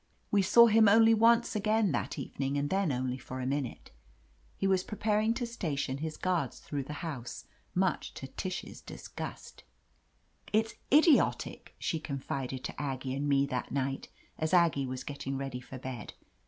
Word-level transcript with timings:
We 0.31 0.41
saw 0.41 0.65
him 0.65 0.87
only 0.89 1.13
once 1.13 1.55
again 1.55 1.91
that 1.91 2.17
evening, 2.17 2.57
and 2.57 2.71
then 2.71 2.91
only 2.91 3.19
for 3.19 3.39
a 3.39 3.45
minute. 3.45 3.91
He 4.57 4.65
was 4.65 4.83
preparing 4.83 5.35
to 5.35 5.45
station 5.45 5.99
his 5.99 6.17
guards 6.17 6.59
through 6.59 6.85
the 6.85 7.05
house, 7.05 7.45
much 7.75 8.15
to 8.15 8.25
Tish's 8.25 8.81
dis 8.81 9.07
gust. 9.07 9.63
"It's 10.51 10.73
idiotic," 10.91 11.75
she 11.77 11.99
confided 11.99 12.63
to 12.63 12.81
Aggie 12.81 13.13
and 13.13 13.29
me 13.29 13.45
that 13.45 13.71
night 13.71 14.07
as 14.39 14.55
Aggie 14.55 14.87
was 14.87 15.03
getting 15.03 15.37
ready 15.37 15.61
for 15.61 15.77
bed. 15.77 16.15